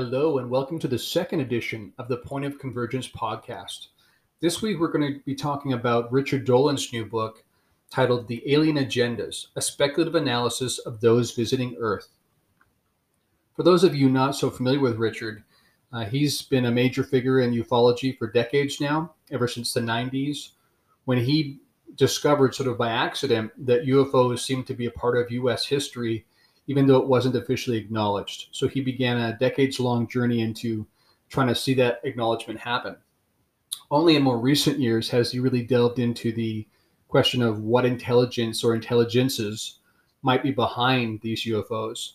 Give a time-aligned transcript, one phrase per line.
[0.00, 3.88] Hello, and welcome to the second edition of the Point of Convergence podcast.
[4.38, 7.42] This week, we're going to be talking about Richard Dolan's new book
[7.90, 12.10] titled The Alien Agendas A Speculative Analysis of Those Visiting Earth.
[13.56, 15.42] For those of you not so familiar with Richard,
[15.92, 20.50] uh, he's been a major figure in ufology for decades now, ever since the 90s,
[21.06, 21.58] when he
[21.96, 25.66] discovered, sort of by accident, that UFOs seemed to be a part of U.S.
[25.66, 26.24] history
[26.68, 28.48] even though it wasn't officially acknowledged.
[28.52, 30.86] So he began a decades long journey into
[31.30, 32.96] trying to see that acknowledgement happen.
[33.90, 36.66] Only in more recent years has he really delved into the
[37.08, 39.80] question of what intelligence or intelligences
[40.22, 42.12] might be behind these UFOs.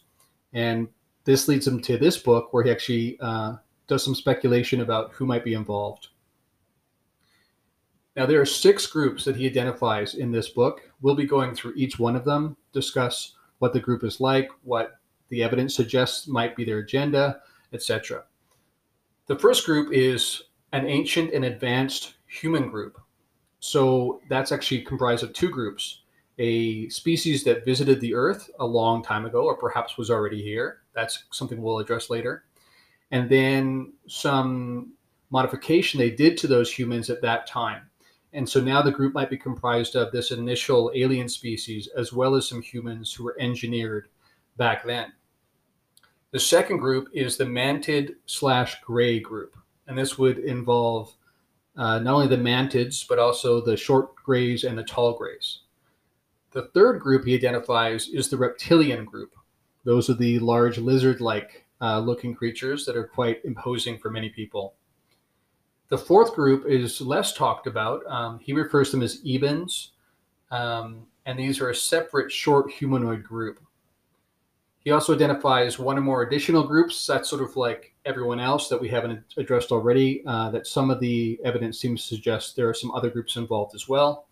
[0.53, 0.87] And
[1.25, 3.55] this leads him to this book where he actually uh,
[3.87, 6.09] does some speculation about who might be involved.
[8.15, 10.81] Now, there are six groups that he identifies in this book.
[11.01, 13.33] We'll be going through each one of them, discuss
[13.63, 17.39] what the group is like, what the evidence suggests might be their agenda,
[17.71, 18.25] etc.
[19.27, 22.99] The first group is an ancient and advanced human group.
[23.61, 26.01] So that's actually comprised of two groups
[26.39, 30.79] a species that visited the Earth a long time ago, or perhaps was already here.
[30.93, 32.43] That's something we'll address later.
[33.11, 34.91] And then some
[35.29, 37.83] modification they did to those humans at that time.
[38.33, 42.35] And so now the group might be comprised of this initial alien species as well
[42.35, 44.07] as some humans who were engineered
[44.57, 45.13] back then.
[46.31, 49.55] The second group is the mantid slash gray group.
[49.87, 51.13] And this would involve
[51.75, 55.59] uh, not only the mantids, but also the short grays and the tall grays.
[56.51, 59.35] The third group he identifies is the reptilian group.
[59.83, 64.29] Those are the large lizard like uh, looking creatures that are quite imposing for many
[64.29, 64.75] people.
[65.89, 68.01] The fourth group is less talked about.
[68.07, 69.89] Um, he refers to them as Ebens,
[70.49, 73.59] um, and these are a separate short humanoid group.
[74.79, 77.07] He also identifies one or more additional groups.
[77.07, 80.99] That's sort of like everyone else that we haven't addressed already, uh, that some of
[80.99, 84.25] the evidence seems to suggest there are some other groups involved as well.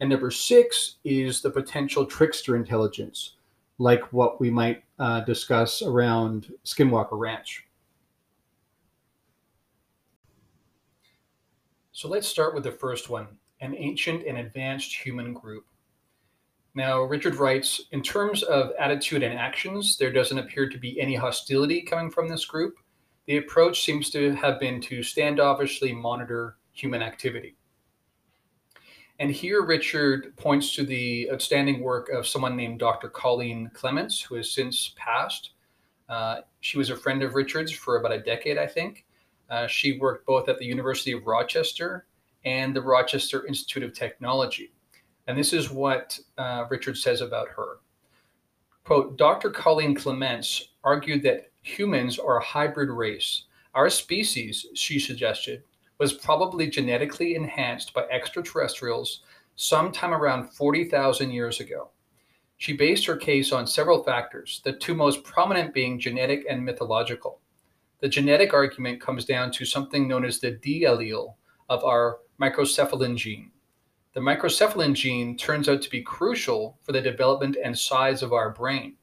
[0.00, 3.36] And number six is the potential trickster intelligence,
[3.78, 7.66] like what we might uh, discuss around Skinwalker Ranch.
[11.98, 13.26] So let's start with the first one
[13.60, 15.64] an ancient and advanced human group.
[16.76, 21.16] Now, Richard writes In terms of attitude and actions, there doesn't appear to be any
[21.16, 22.76] hostility coming from this group.
[23.26, 27.56] The approach seems to have been to standoffishly monitor human activity.
[29.18, 33.08] And here, Richard points to the outstanding work of someone named Dr.
[33.08, 35.50] Colleen Clements, who has since passed.
[36.08, 39.04] Uh, she was a friend of Richard's for about a decade, I think.
[39.50, 42.06] Uh, she worked both at the University of Rochester
[42.44, 44.72] and the Rochester Institute of Technology.
[45.26, 47.78] And this is what uh, Richard says about her.
[48.84, 49.50] Quote, Dr.
[49.50, 53.44] Colleen Clements argued that humans are a hybrid race.
[53.74, 55.62] Our species, she suggested,
[55.98, 59.20] was probably genetically enhanced by extraterrestrials
[59.56, 61.90] sometime around 40,000 years ago.
[62.56, 67.40] She based her case on several factors, the two most prominent being genetic and mythological.
[68.00, 71.34] The genetic argument comes down to something known as the D allele
[71.68, 73.50] of our microcephalin gene.
[74.14, 78.50] The microcephalin gene turns out to be crucial for the development and size of our
[78.50, 78.96] brain.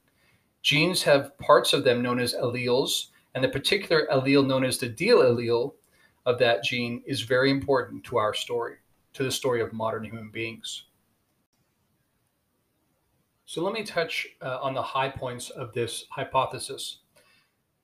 [0.62, 4.90] Genes have parts of them known as alleles, and the particular allele known as the
[4.90, 5.74] D allele
[6.26, 8.78] of that gene is very important to our story,
[9.14, 10.86] to the story of modern human beings.
[13.46, 17.00] So let me touch uh, on the high points of this hypothesis.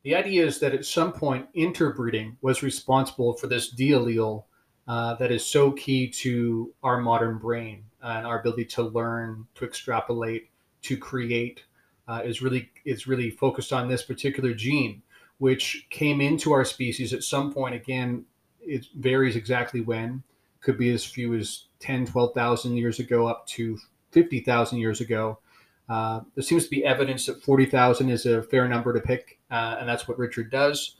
[0.03, 4.45] The idea is that at some point, interbreeding was responsible for this allele
[4.87, 9.65] uh, that is so key to our modern brain and our ability to learn, to
[9.65, 10.49] extrapolate,
[10.83, 11.63] to create.
[12.07, 15.01] Uh, is really is really focused on this particular gene,
[15.37, 17.75] which came into our species at some point.
[17.75, 18.25] Again,
[18.59, 20.23] it varies exactly when.
[20.61, 23.77] Could be as few as 10, 12,000 years ago, up to
[24.11, 25.39] 50,000 years ago.
[25.87, 29.77] Uh, there seems to be evidence that 40,000 is a fair number to pick, uh,
[29.79, 30.95] and that's what Richard does.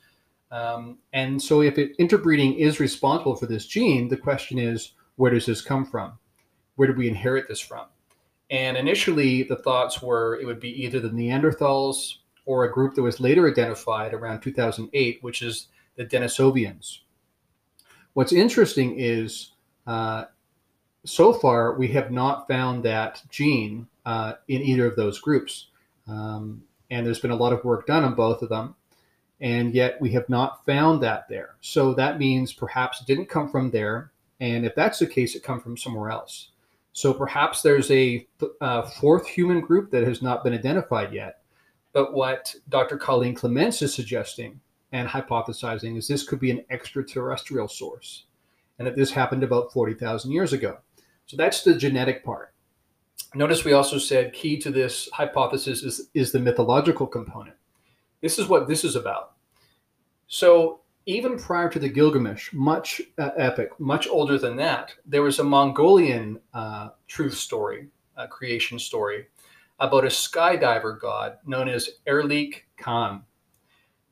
[0.51, 5.31] Um, and so, if it, interbreeding is responsible for this gene, the question is, where
[5.31, 6.19] does this come from?
[6.75, 7.85] Where did we inherit this from?
[8.49, 12.15] And initially, the thoughts were it would be either the Neanderthals
[12.45, 16.99] or a group that was later identified around 2008, which is the Denisovians.
[18.13, 19.51] What's interesting is
[19.87, 20.25] uh,
[21.05, 25.67] so far we have not found that gene uh, in either of those groups.
[26.07, 28.75] Um, and there's been a lot of work done on both of them.
[29.39, 31.55] And yet we have not found that there.
[31.61, 34.11] So that means perhaps it didn't come from there.
[34.39, 36.49] And if that's the case, it come from somewhere else.
[36.93, 38.27] So perhaps there's a
[38.59, 41.39] uh, fourth human group that has not been identified yet.
[41.93, 42.97] But what Dr.
[42.97, 44.59] Colleen Clements is suggesting
[44.91, 48.25] and hypothesizing is this could be an extraterrestrial source
[48.77, 50.77] and that this happened about 40,000 years ago.
[51.25, 52.50] So that's the genetic part.
[53.33, 57.55] Notice we also said key to this hypothesis is, is the mythological component.
[58.21, 59.33] This is what this is about.
[60.27, 65.39] So even prior to the Gilgamesh, much uh, epic, much older than that, there was
[65.39, 67.87] a Mongolian uh, truth story,
[68.17, 69.27] a creation story,
[69.79, 73.23] about a skydiver god known as Erlik Khan.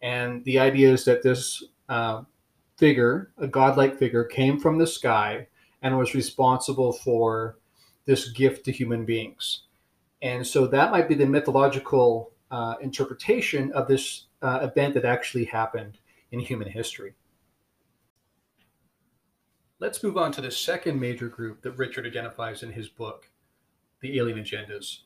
[0.01, 2.23] And the idea is that this uh,
[2.77, 5.47] figure, a godlike figure, came from the sky
[5.81, 7.58] and was responsible for
[8.09, 9.65] this gift to human beings.
[10.23, 15.45] And so that might be the mythological uh, interpretation of this uh, event that actually
[15.45, 15.99] happened
[16.31, 17.13] in human history.
[19.77, 23.29] Let's move on to the second major group that Richard identifies in his book,
[24.01, 25.01] the alien agendas.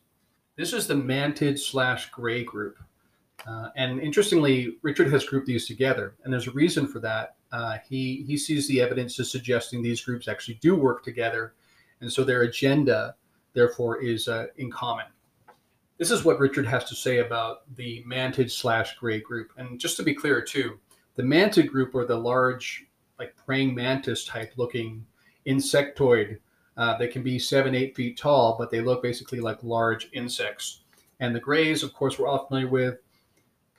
[0.55, 2.77] This is the mantid slash gray group.
[3.45, 7.35] Uh, and interestingly, Richard has grouped these together, and there's a reason for that.
[7.51, 11.53] Uh, he he sees the evidence as suggesting these groups actually do work together,
[12.03, 13.15] and so their agenda,
[13.53, 15.05] therefore, is uh, in common.
[15.97, 19.51] This is what Richard has to say about the mantid slash gray group.
[19.57, 20.79] And just to be clear, too,
[21.15, 22.85] the mantid group are the large,
[23.17, 25.05] like praying mantis type looking
[25.47, 26.39] insectoid
[26.75, 30.81] uh, that can be seven, eight feet tall, but they look basically like large insects.
[31.21, 33.00] And the grays, of course, we're all familiar with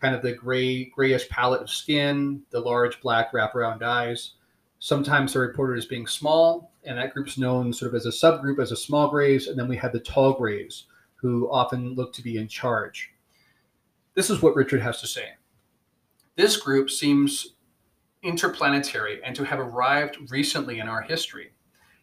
[0.01, 4.33] kind of the gray, grayish palette of skin, the large black wraparound eyes.
[4.79, 8.61] Sometimes they're reported as being small, and that group's known sort of as a subgroup
[8.61, 9.47] as a small grays.
[9.47, 10.85] And then we have the tall grays,
[11.17, 13.11] who often look to be in charge.
[14.15, 15.31] This is what Richard has to say.
[16.37, 17.55] This group seems
[18.23, 21.53] interplanetary and to have arrived recently in our history.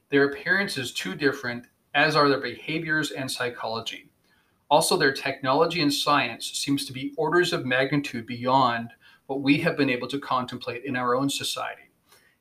[0.10, 4.10] Their appearance is too different, as are their behaviors and psychology.
[4.70, 8.90] Also, their technology and science seems to be orders of magnitude beyond
[9.28, 11.92] what we have been able to contemplate in our own society.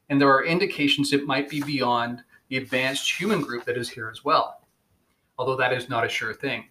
[0.09, 4.11] And there are indications it might be beyond the advanced human group that is here
[4.11, 4.67] as well,
[5.39, 6.65] although that is not a sure thing.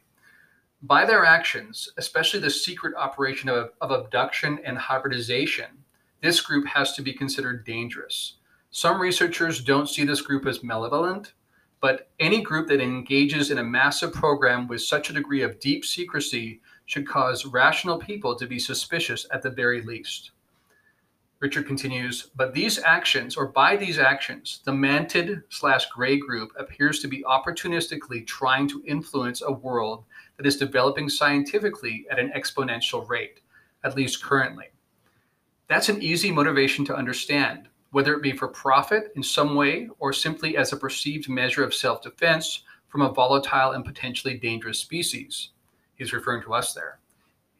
[0.83, 5.67] By their actions, especially the secret operation of, of abduction and hybridization,
[6.21, 8.35] this group has to be considered dangerous.
[8.71, 11.33] Some researchers don't see this group as malevolent,
[11.81, 15.85] but any group that engages in a massive program with such a degree of deep
[15.85, 20.31] secrecy should cause rational people to be suspicious at the very least.
[21.39, 26.99] Richard continues, but these actions, or by these actions, the mantid slash gray group appears
[26.99, 30.03] to be opportunistically trying to influence a world
[30.35, 33.39] that is developing scientifically at an exponential rate,
[33.85, 34.65] at least currently.
[35.69, 40.11] That's an easy motivation to understand, whether it be for profit in some way or
[40.11, 45.51] simply as a perceived measure of self defense from a volatile and potentially dangerous species.
[45.95, 46.99] He's referring to us there.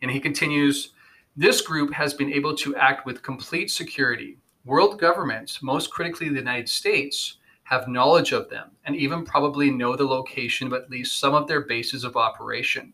[0.01, 0.91] And he continues,
[1.39, 4.38] this group has been able to act with complete security.
[4.65, 9.95] World governments, most critically the United States, have knowledge of them and even probably know
[9.95, 12.91] the location of at least some of their bases of operation.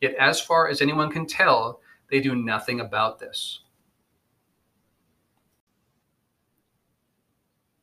[0.00, 1.80] Yet, as far as anyone can tell,
[2.10, 3.60] they do nothing about this.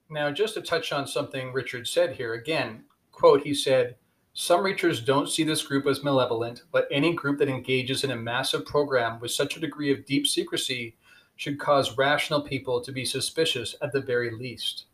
[0.10, 2.84] Now, just to touch on something Richard said here, again,
[3.14, 3.96] quote, he said,
[4.34, 8.16] some researchers don't see this group as malevolent, but any group that engages in a
[8.16, 10.96] massive program with such a degree of deep secrecy
[11.36, 14.86] should cause rational people to be suspicious at the very least.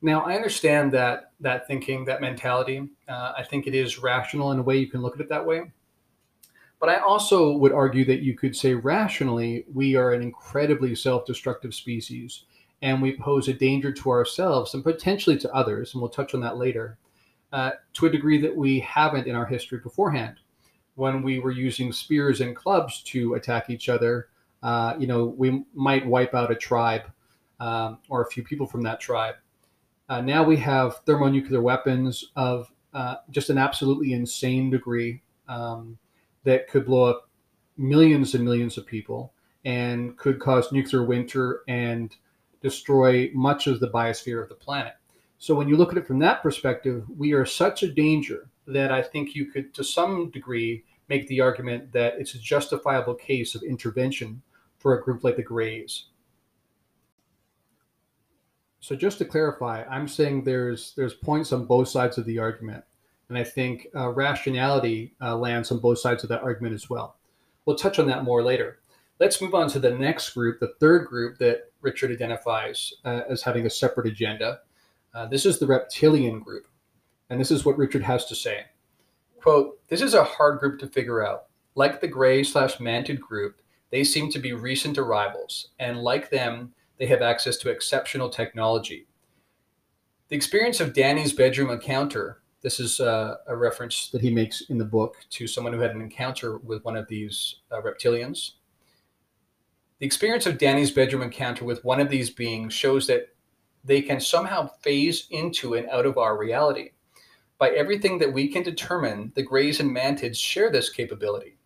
[0.00, 2.88] Now, I understand that that thinking, that mentality.
[3.08, 5.46] Uh, I think it is rational in a way you can look at it that
[5.46, 5.70] way.
[6.80, 11.24] But I also would argue that you could say rationally, we are an incredibly self
[11.26, 12.42] destructive species
[12.80, 15.94] and we pose a danger to ourselves and potentially to others.
[15.94, 16.98] And we'll touch on that later
[17.52, 20.36] uh, to a degree that we haven't in our history beforehand.
[20.94, 24.28] When we were using spears and clubs to attack each other,
[24.62, 27.02] uh, you know, we might wipe out a tribe
[27.60, 29.36] um, or a few people from that tribe.
[30.08, 35.96] Uh, now we have thermonuclear weapons of uh, just an absolutely insane degree um,
[36.44, 37.30] that could blow up
[37.76, 39.32] millions and millions of people
[39.64, 42.16] and could cause nuclear winter and
[42.60, 44.94] destroy much of the biosphere of the planet.
[45.42, 48.92] So when you look at it from that perspective, we are such a danger that
[48.92, 53.56] I think you could, to some degree, make the argument that it's a justifiable case
[53.56, 54.40] of intervention
[54.78, 56.04] for a group like the Greys.
[58.78, 62.84] So just to clarify, I'm saying there's there's points on both sides of the argument,
[63.28, 67.16] and I think uh, rationality uh, lands on both sides of that argument as well.
[67.66, 68.78] We'll touch on that more later.
[69.18, 73.42] Let's move on to the next group, the third group that Richard identifies uh, as
[73.42, 74.60] having a separate agenda,
[75.14, 76.66] uh, this is the reptilian group,
[77.30, 78.64] and this is what Richard has to say.
[79.40, 81.46] Quote, this is a hard group to figure out.
[81.74, 86.72] Like the gray slash mantid group, They seem to be recent arrivals, and like them,
[86.98, 89.06] they have access to exceptional technology.
[90.28, 94.78] The experience of Danny's bedroom encounter this is uh, a reference that he makes in
[94.78, 98.52] the book to someone who had an encounter with one of these uh, reptilians.
[99.98, 103.31] The experience of Danny's bedroom encounter with one of these beings shows that
[103.84, 106.90] they can somehow phase into and out of our reality.
[107.58, 111.56] By everything that we can determine, the Greys and Mantids share this capability.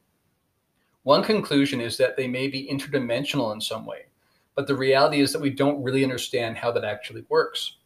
[1.02, 4.06] One conclusion is that they may be interdimensional in some way,
[4.54, 7.76] but the reality is that we don't really understand how that actually works.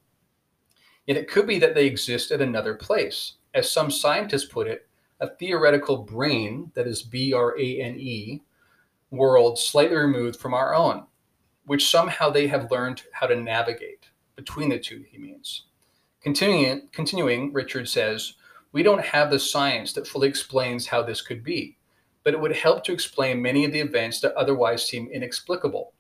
[1.07, 3.35] Yet it could be that they exist at another place.
[3.55, 8.43] As some scientists put it, a theoretical brane, that is B R A N E,
[9.11, 11.05] world slightly removed from our own,
[11.67, 14.10] which somehow they have learned how to navigate
[14.41, 15.67] between the two, he means.
[16.23, 18.35] Continuing, continuing, Richard says,
[18.73, 21.77] We don't have the science that fully explains how this could be,
[22.25, 25.93] but it would help to explain many of the events that otherwise seem inexplicable.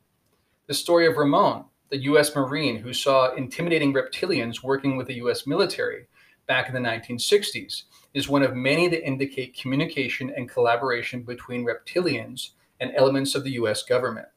[0.68, 2.34] The story of Ramon, the U.S.
[2.34, 5.46] Marine who saw intimidating reptilians working with the U.S.
[5.46, 6.06] military
[6.46, 7.82] back in the 1960s,
[8.14, 13.52] is one of many that indicate communication and collaboration between reptilians and elements of the
[13.52, 13.82] U.S.
[13.82, 14.28] government.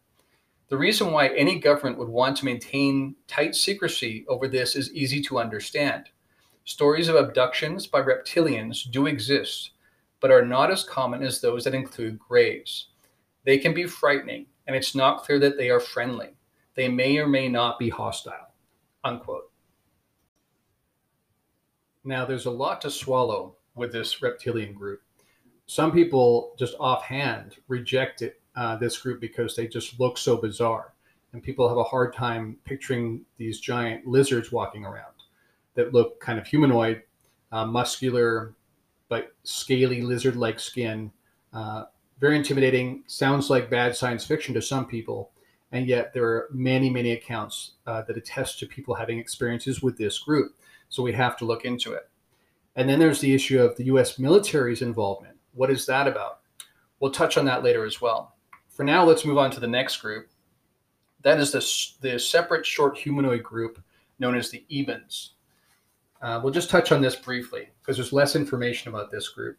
[0.70, 5.22] The reason why any government would want to maintain tight secrecy over this is easy
[5.24, 6.05] to understand.
[6.65, 9.72] Stories of abductions by reptilians do exist,
[10.20, 12.88] but are not as common as those that include greys.
[13.43, 16.29] They can be frightening, and it's not clear that they are friendly.
[16.75, 18.53] They may or may not be hostile.
[19.03, 19.51] Unquote.
[22.05, 25.01] Now, there's a lot to swallow with this reptilian group.
[25.65, 30.93] Some people just offhand reject it, uh, this group because they just look so bizarre.
[31.31, 35.13] And people have a hard time picturing these giant lizards walking around
[35.75, 37.01] that look kind of humanoid,
[37.51, 38.53] uh, muscular,
[39.10, 41.12] but scaly lizard like skin.
[41.51, 41.86] Uh,
[42.19, 43.03] very intimidating.
[43.07, 45.31] Sounds like bad science fiction to some people
[45.74, 49.98] and yet there are many, many accounts uh, that attest to people having experiences with
[49.98, 50.55] this group.
[50.88, 52.07] So we have to look into it.
[52.75, 55.36] And then there's the issue of the US military's involvement.
[55.55, 56.41] What is that about?
[57.00, 58.32] We'll touch on that later as well.
[58.74, 60.30] For now, let's move on to the next group.
[61.22, 63.80] That is the, the separate short humanoid group
[64.18, 65.30] known as the Ebens.
[66.22, 69.58] Uh, we'll just touch on this briefly because there's less information about this group.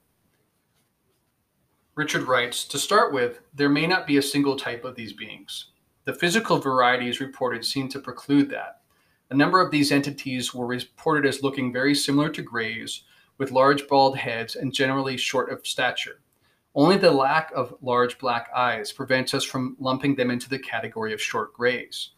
[1.95, 5.67] Richard writes To start with, there may not be a single type of these beings.
[6.07, 8.81] The physical varieties reported seem to preclude that.
[9.31, 13.05] A number of these entities were reported as looking very similar to greys,
[13.39, 16.21] with large bald heads and generally short of stature.
[16.77, 21.13] Only the lack of large black eyes prevents us from lumping them into the category
[21.13, 22.11] of short grays.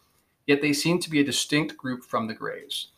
[0.47, 2.89] Yet they seem to be a distinct group from the grays.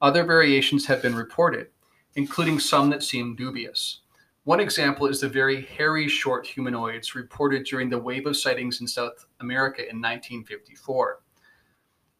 [0.00, 1.68] Other variations have been reported,
[2.14, 4.00] including some that seem dubious.
[4.44, 8.86] One example is the very hairy short humanoids reported during the wave of sightings in
[8.86, 11.20] South America in 1954.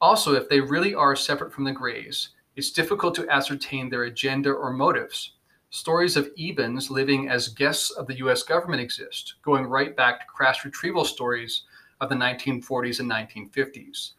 [0.01, 4.51] Also, if they really are separate from the Greys, it's difficult to ascertain their agenda
[4.51, 5.35] or motives.
[5.71, 10.27] Stories of Ebens living as guests of the US government exist, going right back to
[10.27, 11.63] crash retrieval stories
[12.01, 14.13] of the 1940s and 1950s.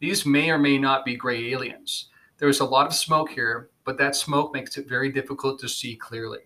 [0.00, 2.10] These may or may not be gray aliens.
[2.36, 5.96] There's a lot of smoke here, but that smoke makes it very difficult to see
[5.96, 6.40] clearly.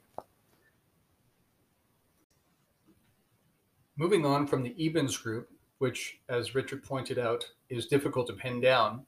[3.96, 8.60] Moving on from the Ebens group, which, as Richard pointed out, is difficult to pin
[8.60, 9.04] down,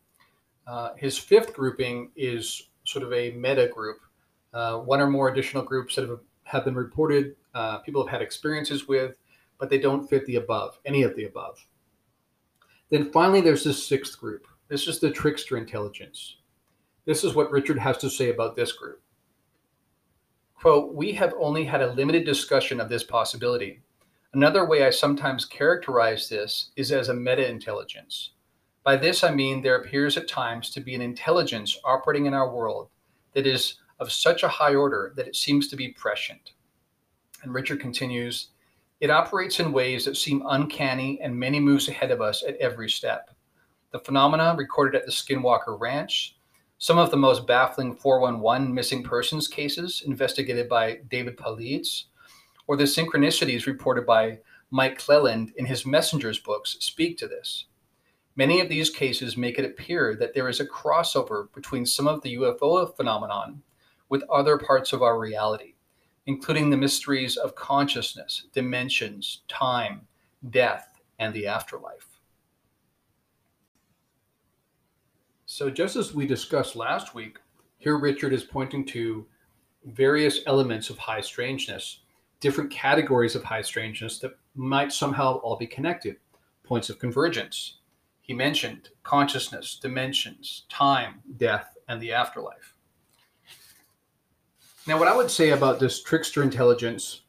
[0.67, 3.99] uh, his fifth grouping is sort of a meta group.
[4.55, 8.23] Uh, one or more additional groups that have, have been reported, uh, people have had
[8.23, 9.17] experiences with,
[9.59, 11.59] but they don't fit the above, any of the above.
[12.91, 14.47] Then finally, there's this sixth group.
[14.69, 16.37] This is the trickster intelligence.
[17.05, 19.03] This is what Richard has to say about this group.
[20.55, 23.83] Quote, we have only had a limited discussion of this possibility
[24.35, 28.31] Another way I sometimes characterize this is as a meta intelligence.
[28.83, 32.53] By this, I mean there appears at times to be an intelligence operating in our
[32.53, 32.89] world
[33.35, 36.53] that is of such a high order that it seems to be prescient.
[37.43, 38.49] And Richard continues
[39.01, 42.89] it operates in ways that seem uncanny and many moves ahead of us at every
[42.89, 43.31] step.
[43.91, 46.37] The phenomena recorded at the Skinwalker Ranch,
[46.79, 52.05] some of the most baffling 411 missing persons cases investigated by David Paulides,
[52.67, 54.39] or the synchronicities reported by
[54.71, 57.67] Mike Clelland in his Messengers books speak to this.
[58.37, 62.23] Many of these cases make it appear that there is a crossover between some of
[62.23, 63.63] the UFO phenomenon
[64.09, 65.75] with other parts of our reality,
[66.27, 70.07] including the mysteries of consciousness, dimensions, time,
[70.51, 72.09] death, and the afterlife.
[75.47, 77.39] So, just as we discussed last week,
[77.79, 79.27] here Richard is pointing to
[79.85, 82.01] various elements of high strangeness
[82.45, 86.17] different categories of high strangeness that might somehow all be connected.
[86.63, 87.79] points of convergence.
[88.21, 92.74] He mentioned consciousness, dimensions, time, death, and the afterlife.
[94.87, 97.23] Now, what I would say about this trickster intelligence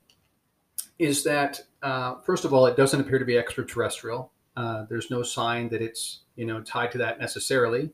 [0.99, 4.31] is that, uh, first of all, it doesn't appear to be extraterrestrial.
[4.57, 7.91] Uh, there's no sign that it's you know tied to that necessarily.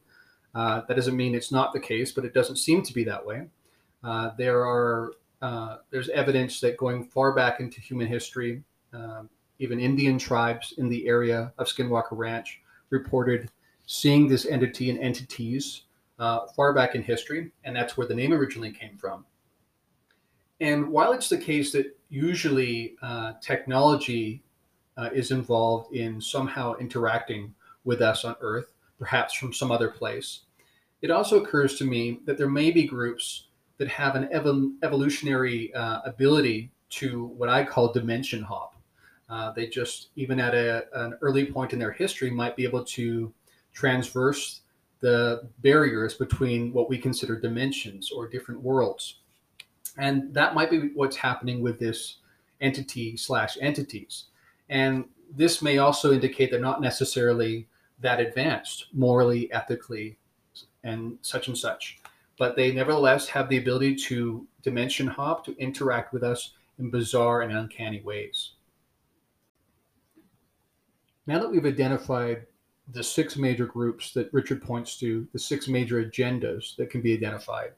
[0.55, 3.23] Uh, that doesn't mean it's not the case, but it doesn't seem to be that
[3.23, 3.47] way.
[4.03, 5.13] Uh, there are
[5.43, 8.63] uh, there's evidence that going far back into human history,
[8.93, 13.49] um, even Indian tribes in the area of Skinwalker Ranch reported
[13.85, 15.83] seeing this entity and entities
[16.17, 19.25] uh, far back in history, and that's where the name originally came from.
[20.61, 24.43] And while it's the case that usually uh, technology
[24.95, 30.41] uh, is involved in somehow interacting with us on Earth, perhaps from some other place,
[31.01, 33.47] it also occurs to me that there may be groups
[33.79, 38.75] that have an ev- evolutionary uh, ability to what I call dimension hop.
[39.27, 42.83] Uh, they just, even at a, an early point in their history, might be able
[42.83, 43.33] to
[43.73, 44.61] transverse
[44.99, 49.20] the barriers between what we consider dimensions or different worlds.
[49.97, 52.17] And that might be what's happening with this
[52.61, 54.25] entity slash entities.
[54.69, 55.05] And
[55.35, 57.67] this may also indicate they're not necessarily
[57.99, 60.17] that advanced morally, ethically,
[60.83, 61.99] and such and such.
[62.37, 67.41] But they nevertheless have the ability to dimension hop, to interact with us in bizarre
[67.41, 68.51] and uncanny ways.
[71.27, 72.47] Now that we've identified
[72.91, 77.13] the six major groups that Richard points to, the six major agendas that can be
[77.13, 77.73] identified,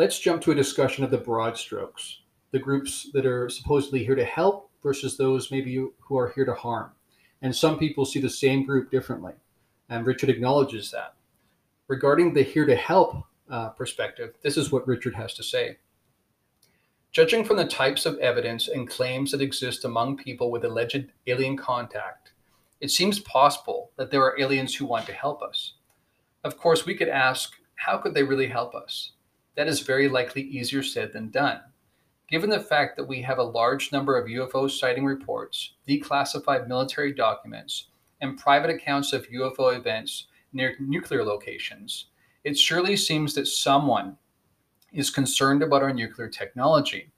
[0.00, 2.20] let's jump to a discussion of the broad strokes,
[2.52, 6.54] the groups that are supposedly here to help versus those maybe who are here to
[6.54, 6.90] harm.
[7.42, 9.34] And some people see the same group differently,
[9.90, 11.16] and Richard acknowledges that.
[11.86, 15.76] Regarding the here to help uh, perspective, this is what Richard has to say.
[17.12, 21.58] Judging from the types of evidence and claims that exist among people with alleged alien
[21.58, 22.32] contact,
[22.80, 25.74] it seems possible that there are aliens who want to help us.
[26.42, 29.12] Of course, we could ask, how could they really help us?
[29.56, 31.60] That is very likely easier said than done.
[32.30, 37.12] Given the fact that we have a large number of UFO sighting reports, declassified military
[37.12, 37.88] documents,
[38.20, 42.06] and private accounts of UFO events near nuclear locations,
[42.44, 44.16] it surely seems that someone
[44.92, 47.10] is concerned about our nuclear technology.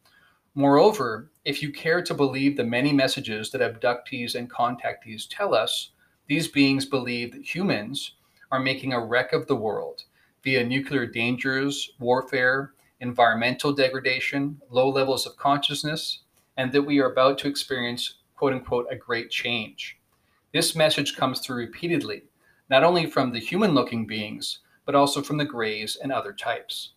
[0.55, 5.91] Moreover, if you care to believe the many messages that abductees and contactees tell us,
[6.27, 8.13] these beings believe that humans
[8.51, 10.05] are making a wreck of the world
[10.43, 16.21] via nuclear dangers, warfare, environmental degradation, low levels of consciousness,
[16.57, 19.99] and that we are about to experience, quote unquote, a great change.
[20.53, 22.25] This message comes through repeatedly,
[22.69, 26.93] not only from the human looking beings, but also from the grays and other types.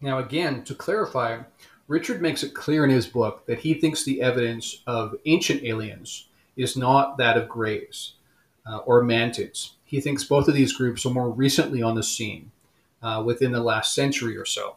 [0.00, 1.40] Now, again, to clarify,
[1.88, 6.28] Richard makes it clear in his book that he thinks the evidence of ancient aliens
[6.56, 8.12] is not that of grays
[8.66, 9.70] uh, or mantids.
[9.88, 12.50] He thinks both of these groups are more recently on the scene
[13.02, 14.76] uh, within the last century or so,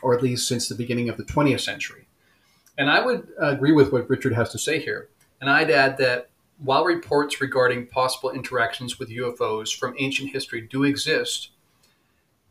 [0.00, 2.06] or at least since the beginning of the 20th century.
[2.78, 5.08] And I would agree with what Richard has to say here.
[5.40, 10.84] And I'd add that while reports regarding possible interactions with UFOs from ancient history do
[10.84, 11.50] exist,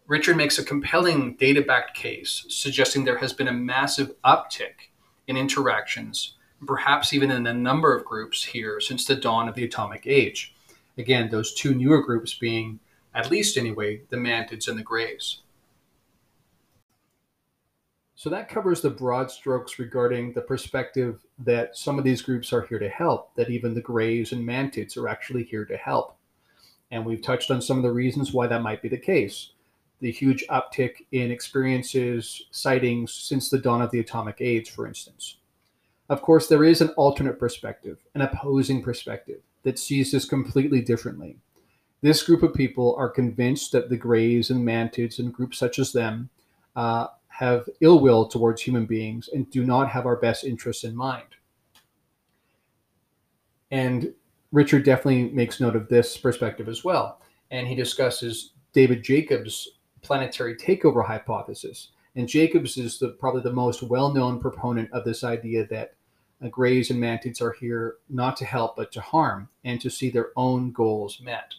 [0.07, 4.89] Richard makes a compelling data backed case suggesting there has been a massive uptick
[5.25, 6.34] in interactions,
[6.67, 10.53] perhaps even in a number of groups here since the dawn of the atomic age.
[11.01, 12.79] Again, those two newer groups being,
[13.15, 15.39] at least anyway, the mantids and the grays.
[18.13, 22.61] So that covers the broad strokes regarding the perspective that some of these groups are
[22.61, 26.17] here to help, that even the grays and mantids are actually here to help.
[26.91, 29.53] And we've touched on some of the reasons why that might be the case.
[30.01, 35.37] The huge uptick in experiences, sightings since the dawn of the atomic age, for instance.
[36.09, 41.38] Of course, there is an alternate perspective, an opposing perspective that sees this completely differently.
[42.02, 45.91] This group of people are convinced that the grays and mantids and groups such as
[45.91, 46.30] them
[46.76, 50.95] uh, have ill will towards human beings and do not have our best interests in
[50.95, 51.28] mind.
[53.69, 54.13] And
[54.52, 57.21] Richard definitely makes note of this perspective as well.
[57.52, 59.69] And he discusses David Jacobs'
[60.02, 61.89] planetary takeover hypothesis.
[62.15, 65.93] And Jacobs is the, probably the most well known proponent of this idea that
[66.43, 70.10] uh, grays and mantids are here not to help but to harm and to see
[70.10, 71.54] their own goals met.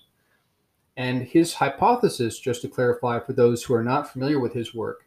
[0.97, 5.07] And his hypothesis, just to clarify for those who are not familiar with his work,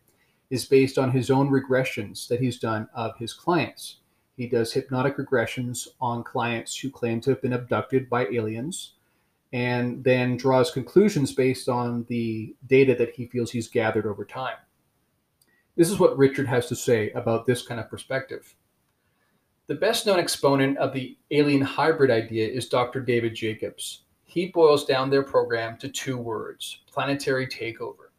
[0.50, 3.98] is based on his own regressions that he's done of his clients.
[4.36, 8.94] He does hypnotic regressions on clients who claim to have been abducted by aliens
[9.54, 14.58] and then draws conclusions based on the data that he feels he's gathered over time.
[15.78, 18.56] This is what Richard has to say about this kind of perspective.
[19.68, 23.02] The best known exponent of the alien hybrid idea is Dr.
[23.02, 24.04] David Jacobs.
[24.24, 28.12] He boils down their program to two words planetary takeover.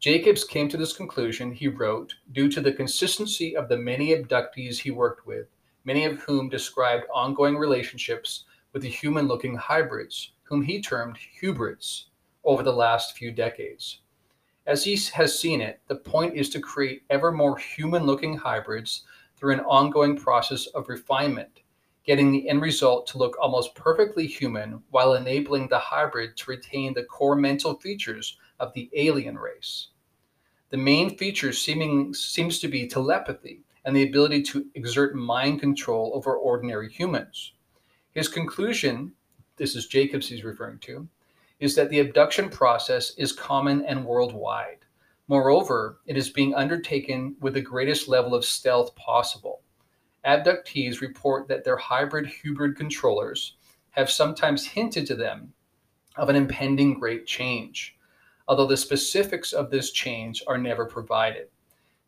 [0.00, 4.78] Jacobs came to this conclusion, he wrote, due to the consistency of the many abductees
[4.78, 5.48] he worked with,
[5.84, 12.06] many of whom described ongoing relationships with the human looking hybrids, whom he termed hybrids,
[12.44, 14.00] over the last few decades.
[14.66, 19.04] As he has seen it, the point is to create ever more human looking hybrids
[19.38, 21.60] through an ongoing process of refinement,
[22.04, 26.92] getting the end result to look almost perfectly human while enabling the hybrid to retain
[26.92, 29.88] the core mental features of the alien race.
[30.70, 36.12] The main feature seeming seems to be telepathy and the ability to exert mind control
[36.14, 37.52] over ordinary humans.
[38.10, 39.12] His conclusion,
[39.56, 41.08] this is Jacobs he's referring to,
[41.60, 44.78] is that the abduction process is common and worldwide.
[45.28, 49.62] Moreover, it is being undertaken with the greatest level of stealth possible.
[50.26, 53.56] Abductees report that their hybrid hybrid controllers
[53.90, 55.52] have sometimes hinted to them
[56.16, 57.98] of an impending great change
[58.48, 61.48] although the specifics of this change are never provided.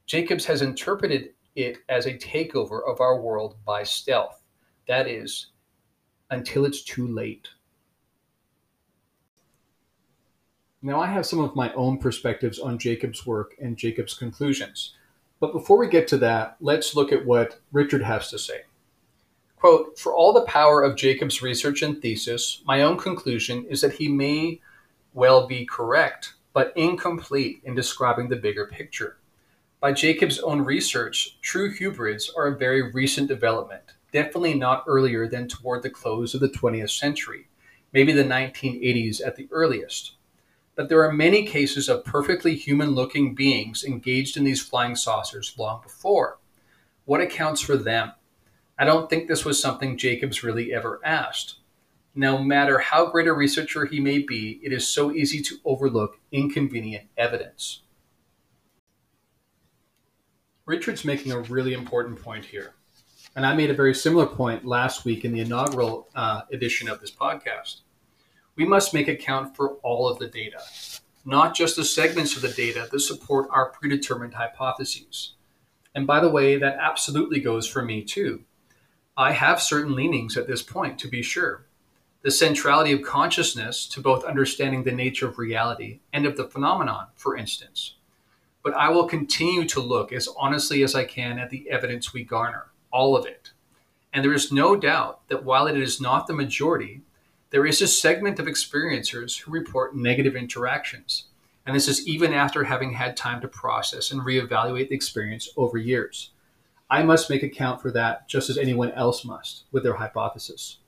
[0.06, 4.42] Jacobs has interpreted it as a takeover of our world by stealth,
[4.88, 5.48] that is,
[6.30, 7.48] until it's too late.
[10.82, 14.94] Now, I have some of my own perspectives on Jacobs' work and Jacobs' conclusions.
[15.38, 18.62] But before we get to that, let's look at what Richard has to say.
[19.56, 23.92] Quote For all the power of Jacobs' research and thesis, my own conclusion is that
[23.92, 24.60] he may
[25.12, 29.18] well be correct, but incomplete in describing the bigger picture.
[29.80, 35.46] By Jacob's own research, true hybrids are a very recent development, definitely not earlier than
[35.46, 37.48] toward the close of the 20th century,
[37.92, 40.12] maybe the 1980s at the earliest.
[40.80, 45.54] But there are many cases of perfectly human looking beings engaged in these flying saucers
[45.58, 46.38] long before.
[47.04, 48.12] What accounts for them?
[48.78, 51.56] I don't think this was something Jacobs really ever asked.
[52.14, 56.18] No matter how great a researcher he may be, it is so easy to overlook
[56.32, 57.82] inconvenient evidence.
[60.64, 62.72] Richard's making a really important point here.
[63.36, 67.02] And I made a very similar point last week in the inaugural uh, edition of
[67.02, 67.82] this podcast.
[68.56, 70.60] We must make account for all of the data,
[71.24, 75.34] not just the segments of the data that support our predetermined hypotheses.
[75.94, 78.44] And by the way, that absolutely goes for me too.
[79.16, 81.66] I have certain leanings at this point, to be sure
[82.22, 87.06] the centrality of consciousness to both understanding the nature of reality and of the phenomenon,
[87.14, 87.94] for instance.
[88.62, 92.24] But I will continue to look as honestly as I can at the evidence we
[92.24, 93.52] garner, all of it.
[94.12, 97.00] And there is no doubt that while it is not the majority,
[97.50, 101.24] there is a segment of experiencers who report negative interactions.
[101.66, 105.76] And this is even after having had time to process and reevaluate the experience over
[105.76, 106.30] years.
[106.88, 110.78] I must make account for that just as anyone else must with their hypothesis.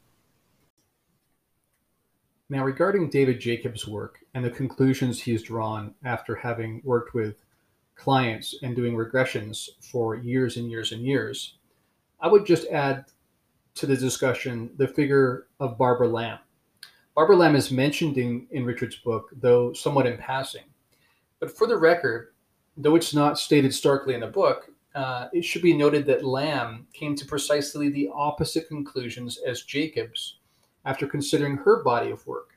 [2.49, 7.45] Now, regarding David Jacobs' work and the conclusions he's drawn after having worked with
[7.95, 11.55] clients and doing regressions for years and years and years,
[12.21, 13.07] I would just add
[13.75, 16.39] to the discussion the figure of Barbara Lamb.
[17.15, 20.65] Barbara Lamb is mentioned in, in Richard's book, though somewhat in passing.
[21.41, 22.33] But for the record,
[22.77, 26.87] though it's not stated starkly in the book, uh, it should be noted that Lamb
[26.93, 30.39] came to precisely the opposite conclusions as Jacobs
[30.85, 32.51] after considering her body of work.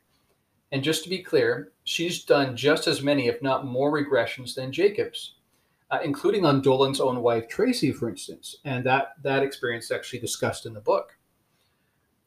[0.72, 4.72] And just to be clear, she's done just as many, if not more, regressions than
[4.72, 5.36] Jacobs,
[5.92, 8.58] uh, including on Dolan's own wife, Tracy, for instance.
[8.66, 11.18] And that, that experience is actually discussed in the book.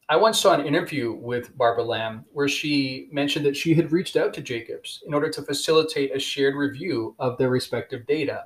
[0.09, 4.17] I once saw an interview with Barbara Lamb where she mentioned that she had reached
[4.17, 8.45] out to Jacobs in order to facilitate a shared review of their respective data,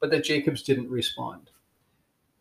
[0.00, 1.50] but that Jacobs didn't respond.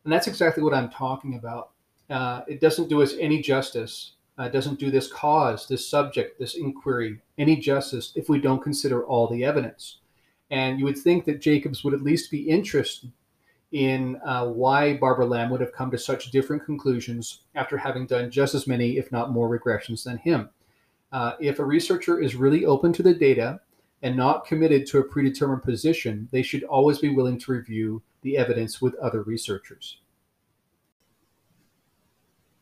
[0.04, 1.72] And that's exactly what I'm talking about.
[2.10, 6.56] Uh, it doesn't do us any justice uh, doesn't do this cause, this subject, this
[6.56, 10.00] inquiry any justice if we don't consider all the evidence.
[10.50, 13.12] And you would think that Jacobs would at least be interested
[13.72, 18.30] in uh, why Barbara Lamb would have come to such different conclusions after having done
[18.30, 20.50] just as many, if not more, regressions than him.
[21.12, 23.60] Uh, if a researcher is really open to the data
[24.02, 28.38] and not committed to a predetermined position, they should always be willing to review the
[28.38, 29.98] evidence with other researchers.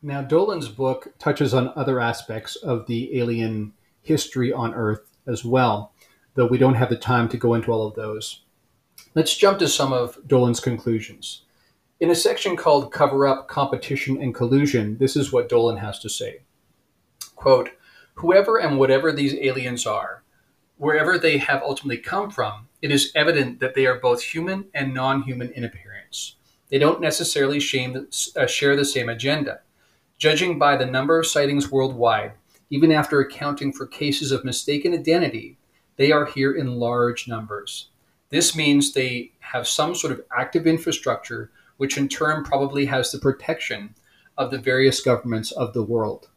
[0.02, 5.92] Now, Dolan's book touches on other aspects of the alien history on Earth as well,
[6.34, 8.42] though we don't have the time to go into all of those.
[9.14, 11.42] Let's jump to some of Dolan's conclusions.
[11.98, 16.08] In a section called Cover Up, Competition, and Collusion, this is what Dolan has to
[16.08, 16.40] say.
[17.36, 17.70] Quote,
[18.14, 20.22] Whoever and whatever these aliens are,
[20.78, 24.94] wherever they have ultimately come from, it is evident that they are both human and
[24.94, 26.36] non human in appearance
[26.70, 29.60] they don't necessarily uh, share the same agenda.
[30.18, 32.32] Judging by the number of sightings worldwide,
[32.70, 35.58] even after accounting for cases of mistaken identity,
[35.96, 37.89] they are here in large numbers.
[38.30, 43.18] This means they have some sort of active infrastructure, which in turn probably has the
[43.18, 43.94] protection
[44.38, 46.28] of the various governments of the world.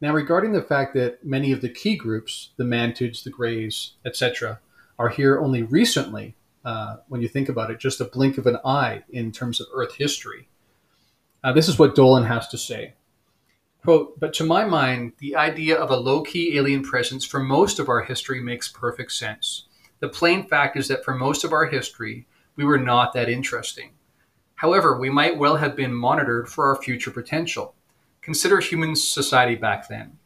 [0.00, 4.60] Now, regarding the fact that many of the key groups, the Mantids, the Greys, etc.,
[4.98, 8.58] are here only recently, uh, when you think about it, just a blink of an
[8.64, 10.48] eye in terms of Earth history.
[11.44, 12.94] Uh, this is what Dolan has to say.
[13.82, 17.80] Quote, but to my mind, the idea of a low key alien presence for most
[17.80, 19.66] of our history makes perfect sense.
[20.02, 23.92] The plain fact is that for most of our history, we were not that interesting.
[24.56, 27.76] However, we might well have been monitored for our future potential.
[28.20, 30.18] Consider human society back then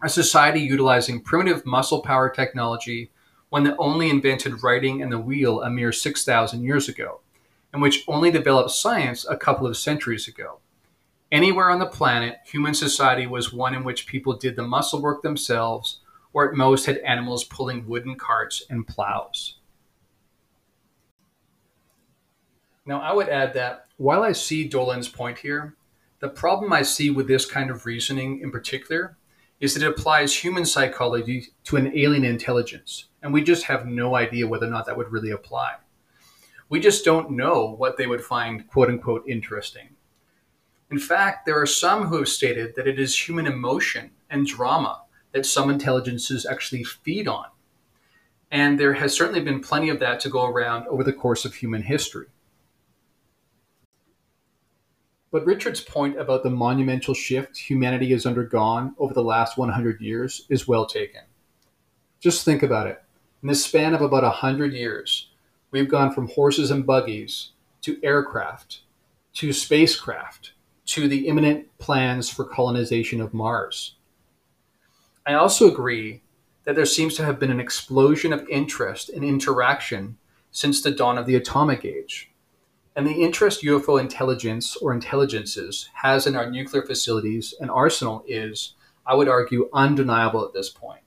[0.00, 3.10] a society utilizing primitive muscle power technology
[3.48, 7.20] one that only invented writing and the wheel a mere 6,000 years ago,
[7.72, 10.60] and which only developed science a couple of centuries ago.
[11.32, 15.22] Anywhere on the planet, human society was one in which people did the muscle work
[15.22, 15.98] themselves,
[16.38, 19.56] or at most had animals pulling wooden carts and plows.
[22.86, 25.74] Now, I would add that while I see Dolan's point here,
[26.20, 29.16] the problem I see with this kind of reasoning in particular
[29.58, 34.14] is that it applies human psychology to an alien intelligence, and we just have no
[34.14, 35.74] idea whether or not that would really apply.
[36.68, 39.88] We just don't know what they would find quote unquote interesting.
[40.92, 45.02] In fact, there are some who have stated that it is human emotion and drama
[45.32, 47.46] that some intelligences actually feed on.
[48.50, 51.54] And there has certainly been plenty of that to go around over the course of
[51.54, 52.26] human history.
[55.30, 60.46] But Richard's point about the monumental shift humanity has undergone over the last 100 years
[60.48, 61.20] is well taken.
[62.18, 63.02] Just think about it.
[63.42, 65.28] In the span of about 100 years,
[65.70, 67.50] we've gone from horses and buggies
[67.82, 68.80] to aircraft
[69.34, 70.52] to spacecraft
[70.86, 73.96] to the imminent plans for colonization of Mars.
[75.28, 76.22] I also agree
[76.64, 80.16] that there seems to have been an explosion of interest and interaction
[80.50, 82.30] since the dawn of the atomic age.
[82.96, 88.72] And the interest UFO intelligence or intelligences has in our nuclear facilities and arsenal is,
[89.06, 91.02] I would argue, undeniable at this point.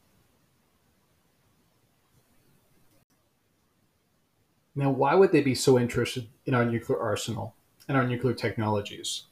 [4.75, 7.55] Now, why would they be so interested in our nuclear arsenal
[7.87, 9.23] and our nuclear technologies?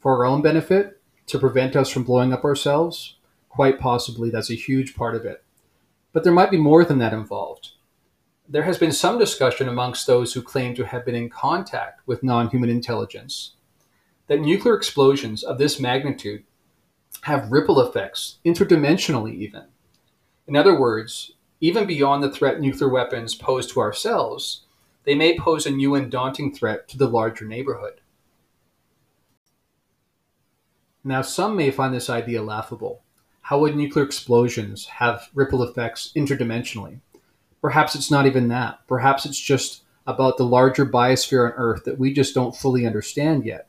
[0.00, 1.00] For our own benefit?
[1.28, 3.17] To prevent us from blowing up ourselves?
[3.58, 5.42] Quite possibly, that's a huge part of it.
[6.12, 7.72] But there might be more than that involved
[8.48, 12.22] there has been some discussion amongst those who claim to have been in contact with
[12.22, 13.56] non human intelligence
[14.26, 16.44] that nuclear explosions of this magnitude
[17.22, 19.64] have ripple effects, interdimensionally even.
[20.46, 24.62] In other words, even beyond the threat nuclear weapons pose to ourselves,
[25.04, 28.00] they may pose a new and daunting threat to the larger neighborhood.
[31.04, 33.02] Now, some may find this idea laughable.
[33.48, 37.00] How would nuclear explosions have ripple effects interdimensionally?
[37.62, 38.80] Perhaps it's not even that.
[38.86, 43.46] Perhaps it's just about the larger biosphere on Earth that we just don't fully understand
[43.46, 43.66] yet.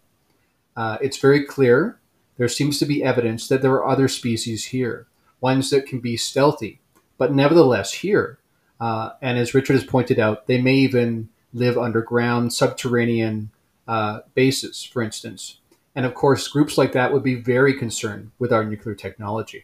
[0.76, 1.98] Uh, it's very clear.
[2.36, 5.08] There seems to be evidence that there are other species here,
[5.39, 6.82] ones that can be stealthy,
[7.18, 8.38] but nevertheless here.
[8.82, 13.52] Uh, and as Richard has pointed out, they may even live underground, subterranean
[13.88, 15.62] uh, bases, for instance.
[15.96, 19.63] And of course, groups like that would be very concerned with our nuclear technology.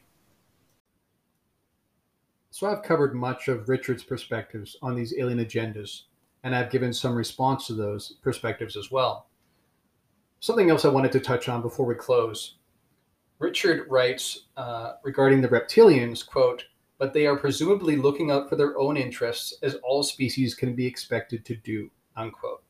[2.56, 6.04] So I've covered much of Richard's perspectives on these alien agendas,
[6.42, 9.28] and I've given some response to those perspectives as well.
[10.40, 12.56] Something else I wanted to touch on before we close.
[13.40, 16.64] Richard writes uh, regarding the reptilians, quote,
[16.98, 20.86] but they are presumably looking out for their own interests as all species can be
[20.86, 22.64] expected to do, unquote.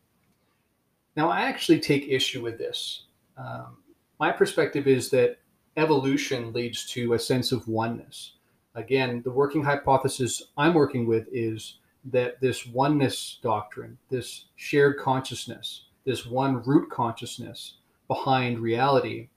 [1.15, 3.03] Now, I actually take issue with this.
[3.37, 3.77] Um,
[4.19, 5.37] my perspective is that
[5.77, 8.31] evolution leads to a sense of oneness
[8.75, 11.79] again, the working hypothesis I'm working with is
[12.11, 19.29] that this oneness doctrine, this shared consciousness, this one root consciousness behind reality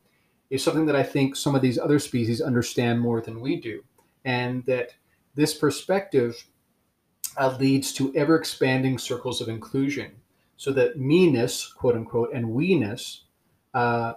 [0.51, 3.83] is something that I think some of these other species understand more than we do.
[4.25, 4.95] And that
[5.35, 6.45] this perspective
[7.37, 10.13] uh, leads to ever expanding circles of inclusion
[10.57, 13.23] so that me-ness, quote unquote, and we-ness
[13.75, 14.15] uh,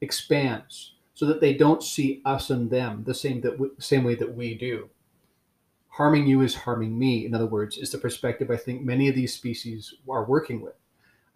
[0.00, 4.14] expands so that they don't see us and them the same that w- same way
[4.14, 4.88] that we do.
[5.88, 7.26] Harming you is harming me.
[7.26, 10.74] In other words, is the perspective I think many of these species are working with.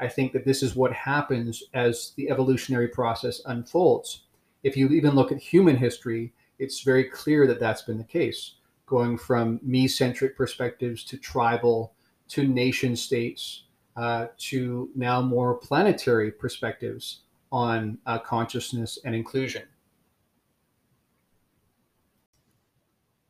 [0.01, 4.23] I think that this is what happens as the evolutionary process unfolds.
[4.63, 8.55] If you even look at human history, it's very clear that that's been the case,
[8.87, 11.93] going from me centric perspectives to tribal
[12.29, 13.65] to nation states
[13.97, 17.21] uh, to now more planetary perspectives
[17.53, 19.63] on uh, consciousness and inclusion.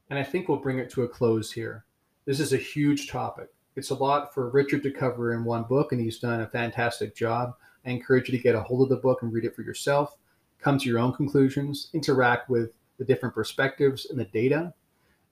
[0.09, 1.85] And I think we'll bring it to a close here.
[2.25, 3.49] This is a huge topic.
[3.75, 7.15] It's a lot for Richard to cover in one book, and he's done a fantastic
[7.15, 7.55] job.
[7.85, 10.17] I encourage you to get a hold of the book and read it for yourself,
[10.59, 14.73] come to your own conclusions, interact with the different perspectives and the data.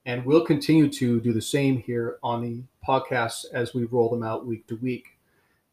[0.05, 4.23] And we'll continue to do the same here on the podcasts as we roll them
[4.23, 5.17] out week to week,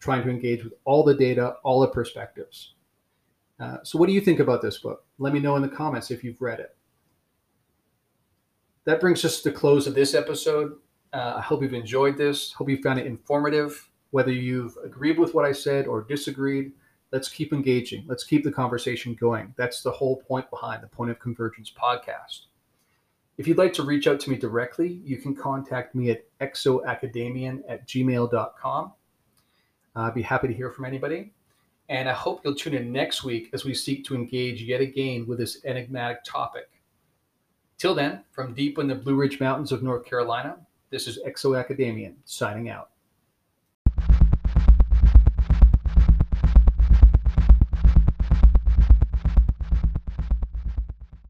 [0.00, 2.74] trying to engage with all the data, all the perspectives.
[3.62, 5.04] Uh, so, what do you think about this book?
[5.18, 6.74] Let me know in the comments if you've read it.
[8.86, 10.72] That brings us to the close of this episode.
[11.12, 12.52] Uh, I hope you've enjoyed this.
[12.52, 13.88] Hope you found it informative.
[14.10, 16.72] Whether you've agreed with what I said or disagreed,
[17.12, 18.04] let's keep engaging.
[18.08, 19.54] Let's keep the conversation going.
[19.56, 22.46] That's the whole point behind the Point of Convergence podcast.
[23.38, 27.62] If you'd like to reach out to me directly, you can contact me at exoacademian
[27.68, 28.92] at gmail.com.
[29.94, 31.32] I'd be happy to hear from anybody.
[31.92, 35.26] And I hope you'll tune in next week as we seek to engage yet again
[35.26, 36.70] with this enigmatic topic.
[37.76, 40.56] Till then, from deep in the Blue Ridge Mountains of North Carolina,
[40.88, 42.91] this is Exo Academian signing out.